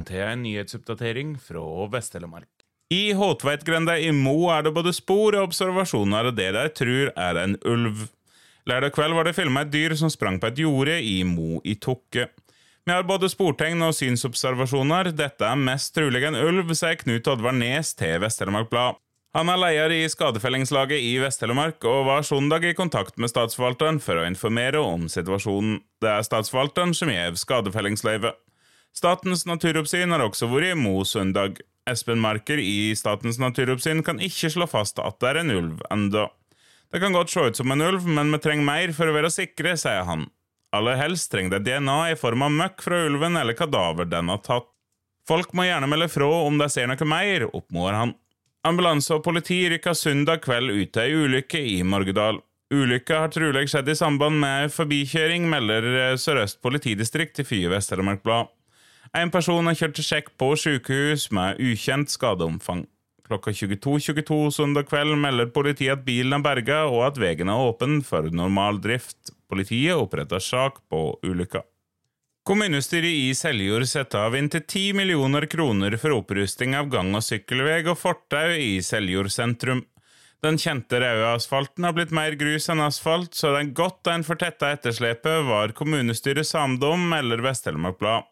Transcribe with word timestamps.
Velkommen 0.00 0.16
til 0.16 0.32
en 0.32 0.42
nyhetsoppdatering 0.42 1.32
fra 1.36 1.62
Vest-Telemark. 1.92 2.48
I 2.90 3.12
Håtveitgrenda 3.12 3.98
i 4.00 4.10
Mo 4.12 4.48
er 4.48 4.64
det 4.64 4.72
både 4.72 4.94
spor 4.96 5.36
og 5.36 5.50
observasjoner 5.50 6.30
av 6.30 6.36
det 6.38 6.48
de 6.56 6.62
tror 6.72 7.10
er 7.12 7.36
en 7.36 7.56
ulv. 7.68 8.08
Lørdag 8.66 8.94
kveld 8.94 9.14
var 9.14 9.28
det 9.28 9.36
filma 9.36 9.60
et 9.60 9.72
dyr 9.72 9.94
som 9.94 10.08
sprang 10.10 10.40
på 10.40 10.48
et 10.48 10.58
jorde 10.58 10.96
i 11.02 11.20
Mo 11.24 11.60
i 11.64 11.76
Tokke. 11.76 12.30
Vi 12.86 12.94
har 12.94 13.04
både 13.04 13.28
sportegn 13.28 13.82
og 13.84 13.92
synsobservasjoner. 13.92 15.12
Dette 15.12 15.44
er 15.44 15.60
mest 15.68 15.92
trolig 15.94 16.24
en 16.24 16.38
ulv, 16.38 16.72
sier 16.72 16.96
Knut 16.96 17.28
Oddvar 17.28 17.52
Nes 17.52 17.92
til 17.94 18.16
Vest-Telemark 18.24 18.72
Blad. 18.72 18.96
Han 19.36 19.52
er 19.52 19.60
leder 19.60 19.92
i 20.00 20.04
skadefellingslaget 20.10 20.96
i 20.96 21.18
Vest-Telemark 21.20 21.84
og 21.84 22.06
var 22.08 22.24
søndag 22.26 22.64
i 22.64 22.74
kontakt 22.74 23.20
med 23.20 23.30
statsforvalteren 23.30 24.00
for 24.00 24.18
å 24.18 24.24
informere 24.26 24.80
om 24.80 25.10
situasjonen. 25.12 25.82
Det 26.00 26.08
er 26.08 26.24
statsforvalteren 26.26 26.96
som 26.96 27.12
gir 27.12 27.36
skadefellingsløyve. 27.36 28.32
Statens 28.96 29.46
naturoppsyn 29.46 30.10
har 30.12 30.24
også 30.24 30.48
vært 30.50 30.72
i 30.72 30.78
Mo 30.78 31.04
søndag. 31.06 31.60
Espen 31.88 32.20
Marker 32.22 32.60
i 32.60 32.92
Statens 32.98 33.38
naturoppsyn 33.40 34.02
kan 34.06 34.20
ikke 34.22 34.50
slå 34.52 34.66
fast 34.70 35.00
at 35.02 35.18
det 35.22 35.30
er 35.30 35.40
en 35.42 35.54
ulv 35.54 35.84
enda. 35.90 36.28
Det 36.90 37.00
kan 37.02 37.14
godt 37.14 37.30
se 37.30 37.46
ut 37.46 37.56
som 37.56 37.70
en 37.70 37.84
ulv, 37.86 38.06
men 38.06 38.32
vi 38.34 38.42
trenger 38.42 38.66
mer 38.66 38.92
for 38.96 39.10
å 39.10 39.14
være 39.14 39.30
sikre, 39.30 39.76
sier 39.78 40.02
han. 40.08 40.26
Aller 40.74 40.98
helst 40.98 41.30
trenger 41.32 41.56
det 41.56 41.64
DNA 41.66 42.12
i 42.12 42.18
form 42.18 42.44
av 42.46 42.54
møkk 42.54 42.82
fra 42.82 42.98
ulven 43.06 43.38
eller 43.38 43.58
kadaver 43.58 44.06
den 44.10 44.30
har 44.30 44.42
tatt. 44.42 44.68
Folk 45.26 45.52
må 45.54 45.66
gjerne 45.66 45.86
melde 45.90 46.10
fra 46.10 46.26
om 46.46 46.58
de 46.58 46.66
ser 46.70 46.90
noe 46.90 47.06
mer, 47.06 47.46
oppmoder 47.54 47.98
han. 47.98 48.14
Ambulanse 48.66 49.14
og 49.16 49.24
politi 49.24 49.62
rykka 49.72 49.94
søndag 49.96 50.42
kveld 50.44 50.74
ut 50.74 50.92
til 50.92 51.02
ei 51.06 51.16
ulykke 51.16 51.60
i 51.62 51.80
Morgedal. 51.86 52.42
Ulykka 52.70 53.24
har 53.24 53.32
trolig 53.34 53.64
skjedd 53.70 53.88
i 53.90 53.96
samband 53.98 54.38
med 54.42 54.70
forbikjøring, 54.74 55.46
melder 55.50 56.16
Sør-Øst 56.20 56.60
politidistrikt 56.62 57.42
i 57.42 57.46
Fye 57.46 57.70
Vest-Telemark 57.72 58.22
Blad. 58.26 58.50
En 59.16 59.30
person 59.34 59.66
er 59.66 59.74
kjørt 59.74 59.96
til 59.98 60.06
sjekk 60.06 60.28
på 60.38 60.52
sykehus 60.54 61.30
med 61.34 61.58
ukjent 61.58 62.12
skadeomfang. 62.12 62.84
Klokka 63.26 63.50
22.22 63.50 64.22
.22 64.22 64.38
søndag 64.54 64.86
kveld 64.90 65.16
melder 65.18 65.50
politiet 65.54 65.96
at 65.96 66.04
bilen 66.06 66.36
er 66.38 66.44
berga 66.44 66.84
og 66.86 67.02
at 67.08 67.18
veien 67.18 67.50
er 67.50 67.66
åpen 67.66 68.00
for 68.06 68.30
normal 68.30 68.78
drift. 68.82 69.34
Politiet 69.50 69.98
oppretter 69.98 70.42
sak 70.42 70.78
på 70.90 71.18
ulykka. 71.26 71.64
Kommunestyret 72.46 73.10
i 73.10 73.34
Seljord 73.34 73.84
setter 73.90 74.28
av 74.28 74.38
inntil 74.38 74.62
10 74.62 74.94
millioner 75.02 75.46
kroner 75.50 75.98
for 76.00 76.14
opprusting 76.14 76.78
av 76.78 76.88
gang- 76.90 77.12
og 77.14 77.26
sykkelvei 77.26 77.82
og 77.90 77.98
fortau 77.98 78.54
i 78.54 78.78
Seljord 78.82 79.30
sentrum. 79.34 79.84
Den 80.40 80.56
kjente 80.56 81.02
røde 81.02 81.34
asfalten 81.34 81.84
har 81.84 81.92
blitt 81.98 82.14
mer 82.16 82.38
grus 82.40 82.70
enn 82.72 82.80
asfalt, 82.80 83.34
så 83.36 83.52
den 83.58 83.74
godt 83.76 84.08
en 84.08 84.24
fortetta 84.24 84.70
etterslepet 84.72 85.44
var 85.50 85.74
kommunestyret 85.76 86.48
samdom, 86.48 87.10
eller 87.12 87.42
Vest-Telemark 87.44 87.98
Blad. 88.00 88.30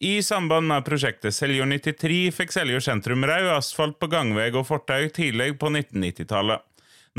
I 0.00 0.22
samband 0.22 0.68
med 0.68 0.84
prosjektet 0.86 1.34
Seljord 1.34 1.72
93 1.72 2.30
fikk 2.30 2.52
Seljord 2.54 2.84
sentrum 2.86 3.24
rød 3.26 3.48
asfalt 3.50 3.96
på 3.98 4.06
gangvei 4.06 4.52
og 4.52 4.68
fortau 4.68 5.08
tidlig 5.10 5.56
på 5.58 5.72
1990-tallet. 5.72 6.62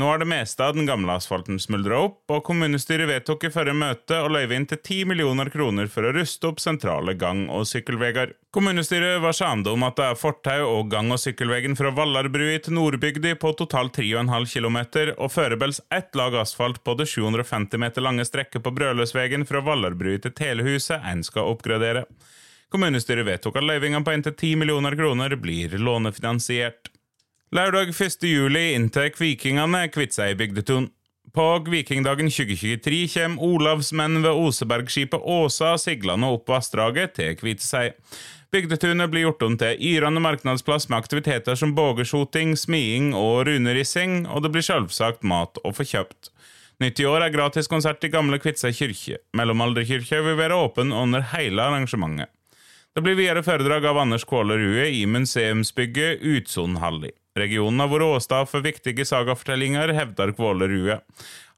Nå 0.00 0.06
har 0.08 0.22
det 0.22 0.28
meste 0.30 0.64
av 0.64 0.72
den 0.78 0.86
gamle 0.88 1.12
asfalten 1.12 1.58
smuldra 1.60 1.98
opp, 2.06 2.22
og 2.32 2.40
kommunestyret 2.46 3.10
vedtok 3.10 3.44
i 3.44 3.50
forrige 3.52 3.76
møte 3.76 4.22
å 4.24 4.30
løyve 4.32 4.56
inn 4.56 4.64
til 4.70 4.80
10 4.80 5.10
millioner 5.10 5.50
kroner 5.52 5.92
for 5.92 6.08
å 6.08 6.14
ruste 6.16 6.48
opp 6.48 6.64
sentrale 6.64 7.12
gang- 7.20 7.50
og 7.52 7.68
sykkelveier. 7.68 8.32
Kommunestyret 8.56 9.20
var 9.20 9.36
samde 9.36 9.76
om 9.76 9.84
at 9.84 10.00
det 10.00 10.08
er 10.08 10.22
fortau 10.22 10.64
og 10.70 10.88
gang- 10.94 11.12
og 11.12 11.20
sykkelveien 11.20 11.76
fra 11.76 11.92
Vallarbrua 11.92 12.56
til 12.64 12.78
Nordbygda 12.80 13.36
på 13.44 13.52
totalt 13.60 14.00
3,5 14.00 14.48
km, 14.56 14.80
og 15.18 15.34
foreløpig 15.36 15.82
ett 16.00 16.16
lag 16.16 16.40
asfalt 16.46 16.80
på 16.80 16.96
det 16.96 17.10
750 17.12 17.84
meter 17.84 18.08
lange 18.08 18.24
strekket 18.24 18.64
på 18.64 18.72
Brøløsvegen 18.72 19.44
fra 19.44 19.60
Vallarbrua 19.68 20.24
til 20.24 20.32
Telehuset 20.32 21.04
en 21.04 21.26
skal 21.28 21.52
oppgradere. 21.52 22.08
Kommunestyret 22.70 23.26
vedtok 23.26 23.58
at 23.58 23.66
løyvinga 23.66 23.98
på 24.06 24.12
inntil 24.14 24.36
10 24.36 24.60
millioner 24.62 24.94
kroner 24.94 25.34
blir 25.42 25.74
lånefinansiert. 25.74 26.92
Lørdag 27.50 27.90
1. 27.90 28.22
juli 28.30 28.72
inntar 28.76 29.10
vikingene 29.18 29.88
Kviteseid 29.90 30.38
bygdetun. 30.38 30.86
På 31.34 31.58
Vikingdagen 31.66 32.30
2023 32.30 33.00
kommer 33.14 33.42
olavsmenn 33.42 34.22
ved 34.22 34.38
Osebergskipet 34.38 35.20
Åsa 35.20 35.76
siglende 35.78 36.30
opp 36.30 36.48
vassdraget 36.50 37.14
til 37.18 37.36
Kviteseid. 37.42 37.98
Bygdetunet 38.54 39.10
blir 39.10 39.28
gjort 39.28 39.44
om 39.46 39.58
til 39.58 39.78
yrende 39.90 40.22
marknadsplass 40.22 40.88
med 40.90 40.98
aktiviteter 40.98 41.58
som 41.58 41.74
bågeskjoting, 41.74 42.56
smiing 42.58 43.12
og 43.18 43.46
runerissing, 43.50 44.24
og 44.26 44.42
det 44.46 44.54
blir 44.54 44.66
selvsagt 44.66 45.26
mat 45.26 45.58
å 45.62 45.74
få 45.74 45.86
kjøpt. 45.86 46.30
Nytt 46.82 47.02
i 47.02 47.06
år 47.06 47.26
er 47.26 47.34
gratis 47.34 47.70
konsert 47.70 48.02
i 48.06 48.10
gamle 48.10 48.38
Kviteseid 48.42 48.78
kirke. 48.78 49.22
Mellomalderkirka 49.34 50.22
vil 50.26 50.38
være 50.38 50.58
åpen 50.58 50.94
under 50.94 51.32
hele 51.34 51.66
arrangementet. 51.66 52.30
Det 52.90 53.04
blir 53.06 53.14
videre 53.14 53.42
foredrag 53.46 53.84
av 53.86 53.98
Anders 54.02 54.24
Kvåle 54.26 54.56
Rue 54.58 54.88
i 54.90 55.04
museumsbygget 55.06 56.24
Utsonhalli. 56.26 57.12
Regionen 57.38 57.78
har 57.78 57.90
vært 57.92 58.02
åsted 58.02 58.48
for 58.50 58.66
viktige 58.66 59.04
sagafortellinger, 59.06 59.92
hevder 59.94 60.32
Kvåle 60.34 60.66
Rue. 60.66 60.96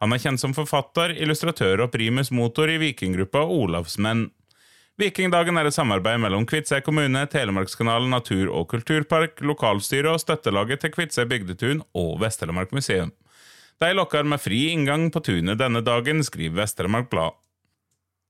Han 0.05 0.13
er 0.13 0.21
kjent 0.21 0.43
som 0.43 0.53
forfatter, 0.53 1.15
illustratør 1.17 1.87
og 1.87 1.95
primus 1.95 2.29
motor 2.37 2.69
i 2.69 2.77
vikinggruppa 2.83 3.47
Olavsmenn. 3.49 4.27
Vikingdagen 5.01 5.57
er 5.57 5.71
et 5.71 5.79
samarbeid 5.79 6.21
mellom 6.21 6.45
Kviteseid 6.45 6.85
kommune, 6.85 7.25
Telemarkskanalen 7.33 8.13
natur- 8.13 8.53
og 8.53 8.69
kulturpark, 8.75 9.41
lokalstyret 9.41 10.13
og 10.13 10.21
støttelaget 10.21 10.85
til 10.85 10.93
Kviteseid 10.93 11.33
bygdetun 11.33 11.81
og 11.97 12.19
Vest-Telemark 12.21 12.77
museum. 12.77 13.15
De 13.81 13.89
lokker 13.97 14.29
med 14.29 14.45
fri 14.45 14.67
inngang 14.75 15.09
på 15.11 15.25
tunet 15.25 15.65
denne 15.65 15.81
dagen, 15.81 16.21
skriver 16.29 16.61
Vest-Telemark 16.61 17.09
Blad. 17.09 17.41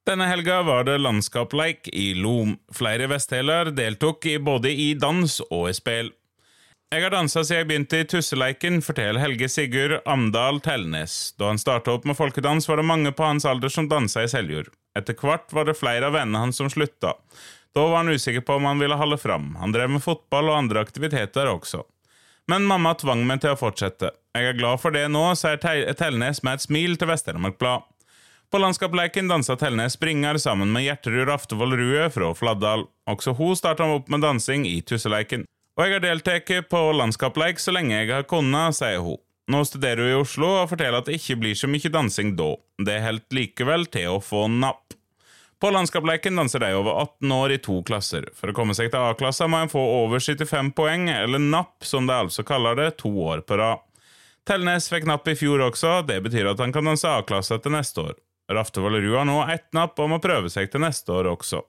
Denne 0.06 0.26
helga 0.26 0.62
var 0.62 0.84
det 0.84 0.98
landskapleik 0.98 1.88
i 1.88 2.14
Lom. 2.14 2.56
Flere 2.74 3.06
vestheler 3.06 3.70
deltok 3.70 4.26
både 4.42 4.72
i 4.74 4.94
dans 4.98 5.36
og 5.46 5.68
i 5.70 5.74
spill. 5.76 6.10
Jeg 6.92 7.04
har 7.06 7.14
dansa 7.14 7.40
siden 7.40 7.60
jeg 7.60 7.68
begynte 7.70 8.00
i 8.02 8.06
Tusseleiken, 8.10 8.80
forteller 8.82 9.22
Helge 9.22 9.46
Sigurd 9.48 10.00
Amdal 10.10 10.58
Tellnes. 10.60 11.14
Da 11.38 11.52
han 11.52 11.60
starta 11.62 11.94
opp 11.94 12.04
med 12.04 12.18
folkedans, 12.18 12.66
var 12.68 12.82
det 12.82 12.88
mange 12.90 13.12
på 13.14 13.24
hans 13.24 13.46
alder 13.48 13.70
som 13.72 13.86
dansa 13.88 14.26
i 14.26 14.28
Seljord. 14.28 14.68
Etter 14.98 15.16
hvert 15.16 15.54
var 15.54 15.70
det 15.70 15.78
flere 15.78 16.10
av 16.10 16.18
vennene 16.18 16.42
hans 16.42 16.58
som 16.58 16.68
slutta. 16.68 17.14
Da 17.72 17.86
var 17.86 18.02
han 18.02 18.10
usikker 18.12 18.42
på 18.44 18.58
om 18.58 18.66
han 18.68 18.82
ville 18.82 18.98
holde 18.98 19.16
fram. 19.22 19.54
Han 19.62 19.72
drev 19.72 19.94
med 19.94 20.04
fotball 20.04 20.50
og 20.50 20.58
andre 20.64 20.82
aktiviteter 20.82 21.48
også. 21.48 21.86
Men 22.50 22.66
mamma 22.66 22.92
tvang 22.98 23.22
meg 23.24 23.40
til 23.40 23.54
å 23.54 23.60
fortsette. 23.60 24.10
Jeg 24.34 24.50
er 24.50 24.58
glad 24.58 24.82
for 24.82 24.92
det 24.92 25.06
nå, 25.14 25.28
sier 25.38 25.62
Tellnes 25.62 26.42
med 26.42 26.58
et 26.58 26.66
smil 26.66 26.98
til 26.98 27.08
Vest-Telemark 27.08 27.56
Blad. 27.62 27.86
På 28.52 28.58
landskapsleiken 28.58 29.28
dansa 29.28 29.56
Tellnes 29.56 29.92
springer 29.92 30.36
sammen 30.36 30.72
med 30.72 30.82
Gjertrud 30.84 31.28
Raftevold 31.28 31.72
Rue 31.72 32.10
fra 32.10 32.34
Fladdal. 32.34 32.82
Også 33.08 33.32
hun 33.32 33.56
starta 33.56 33.86
opp 33.88 34.10
med 34.12 34.20
dansing 34.20 34.66
i 34.68 34.82
Tusseleiken. 34.84 35.46
Og 35.78 35.86
jeg 35.86 35.94
har 35.94 36.02
deltatt 36.04 36.50
på 36.68 36.80
landskapsleik 36.92 37.62
så 37.62 37.72
lenge 37.72 37.94
jeg 37.96 38.10
har 38.10 38.26
kunnet, 38.28 38.76
sier 38.76 38.98
hun. 39.00 39.16
Nå 39.48 39.62
studerer 39.64 40.04
hun 40.04 40.10
i 40.10 40.18
Oslo 40.18 40.50
og 40.58 40.68
forteller 40.68 41.00
at 41.00 41.08
det 41.08 41.16
ikke 41.16 41.38
blir 41.40 41.56
så 41.56 41.70
mye 41.72 41.90
dansing 41.94 42.34
da. 42.36 42.50
Det 42.76 42.96
holder 43.00 43.38
likevel 43.38 43.86
til 43.94 44.18
å 44.18 44.18
få 44.20 44.42
napp. 44.52 44.98
På 45.56 45.70
landskapsleiken 45.72 46.36
danser 46.36 46.60
de 46.60 46.74
over 46.76 47.00
18 47.06 47.32
år 47.32 47.54
i 47.56 47.58
to 47.64 47.78
klasser. 47.88 48.26
For 48.36 48.52
å 48.52 48.56
komme 48.58 48.76
seg 48.76 48.90
til 48.92 49.00
A-klassa 49.00 49.48
må 49.48 49.62
en 49.62 49.72
få 49.72 49.80
over 49.80 50.20
75 50.20 50.74
poeng, 50.76 51.06
eller 51.08 51.40
napp, 51.40 51.78
som 51.88 52.04
de 52.04 52.18
altså 52.18 52.44
kaller 52.44 52.76
det, 52.76 52.90
to 53.00 53.14
år 53.30 53.46
på 53.48 53.56
rad. 53.62 53.80
Tellnes 54.44 54.90
fikk 54.92 55.08
napp 55.08 55.24
i 55.32 55.38
fjor 55.40 55.64
også, 55.70 56.02
det 56.04 56.18
betyr 56.28 56.50
at 56.52 56.60
han 56.60 56.76
kan 56.76 56.92
danse 56.92 57.08
A-klasse 57.08 57.56
til 57.64 57.72
neste 57.78 58.04
år. 58.10 58.20
Raftevold 58.50 59.02
Rud 59.02 59.16
har 59.16 59.28
nå 59.28 59.38
ett 59.52 59.68
napp 59.76 60.00
og 60.02 60.10
må 60.12 60.18
prøve 60.22 60.50
seg 60.50 60.70
til 60.72 60.82
neste 60.82 61.12
år 61.14 61.30
også. 61.30 61.62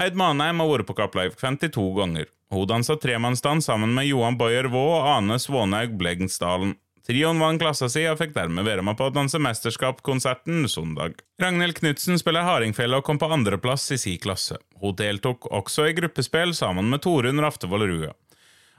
Eid 0.00 0.16
Manheim 0.16 0.62
har 0.62 0.70
vært 0.70 0.88
på 0.88 0.96
Kappleif 0.96 1.36
52 1.40 1.84
ganger. 1.98 2.30
Hun 2.52 2.68
dansa 2.68 2.96
tremannsdans 3.00 3.68
sammen 3.68 3.94
med 3.94 4.08
Johan 4.08 4.38
Boyer 4.40 4.68
Vaa 4.72 4.96
og 4.98 5.10
Ane 5.16 5.38
Svånaug 5.40 5.96
Blegnsdalen. 6.00 6.74
Trioen 7.06 7.40
vant 7.42 7.58
klassa 7.58 7.88
si 7.90 8.04
og 8.06 8.20
fikk 8.20 8.34
dermed 8.36 8.62
være 8.66 8.84
med 8.86 8.94
på 8.98 9.08
å 9.08 9.12
danse 9.14 9.40
mesterskapskonserten 9.42 10.68
søndag. 10.70 11.16
Ragnhild 11.42 11.80
Knutsen 11.80 12.20
spiller 12.20 12.46
hardingfele 12.46 13.00
og 13.00 13.06
kom 13.08 13.18
på 13.18 13.30
andreplass 13.34 13.88
i 13.90 13.98
si 13.98 14.14
klasse. 14.22 14.60
Hun 14.78 14.94
deltok 15.00 15.48
også 15.50 15.88
i 15.90 15.96
gruppespill 15.98 16.54
sammen 16.54 16.92
med 16.92 17.02
Torunn 17.02 17.42
Raftevold 17.42 17.88
Rue. 17.90 18.12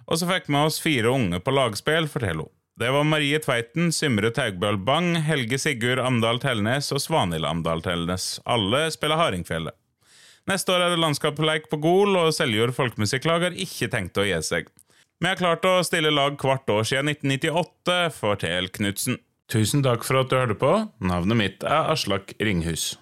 Og 0.07 0.19
så 0.19 0.29
fikk 0.29 0.47
vi 0.47 0.59
oss 0.59 0.79
fire 0.83 1.11
unge 1.11 1.41
på 1.43 1.51
lagspill, 1.51 2.07
forteller 2.11 2.47
hun. 2.47 2.53
Det 2.79 2.89
var 2.89 3.03
Marie 3.05 3.37
Tveiten, 3.37 3.91
Symre 3.93 4.31
Taugbøl 4.33 4.79
Bang, 4.81 5.11
Helge 5.21 5.59
Sigurd 5.61 5.99
Amdal 6.01 6.39
Telnes 6.41 6.87
og 6.89 7.03
Svanhild 7.03 7.45
Amdal 7.45 7.83
Telnes. 7.85 8.39
Alle 8.49 8.87
spiller 8.95 9.19
Hardingfjellet. 9.19 9.75
Neste 10.49 10.73
år 10.73 10.81
er 10.87 10.95
det 10.95 11.03
landskapsleik 11.03 11.69
på 11.69 11.77
Gol, 11.83 12.17
og 12.17 12.33
Seljord 12.33 12.73
folkemusikklag 12.73 13.45
har 13.45 13.59
ikke 13.61 13.91
tenkt 13.93 14.17
å 14.17 14.25
gi 14.25 14.41
seg. 14.41 14.73
Vi 15.21 15.29
har 15.29 15.37
klart 15.37 15.69
å 15.69 15.75
stille 15.85 16.09
lag 16.09 16.33
hvert 16.41 16.73
år 16.73 16.89
siden 16.89 17.13
1998, 17.13 17.99
forteller 18.17 18.73
Knutsen. 18.73 19.21
Tusen 19.53 19.85
takk 19.85 20.01
for 20.07 20.23
at 20.23 20.33
du 20.33 20.39
hørte 20.39 20.57
på. 20.57 20.73
Navnet 21.05 21.39
mitt 21.39 21.63
er 21.69 21.93
Aslak 21.93 22.33
Ringhus. 22.41 22.95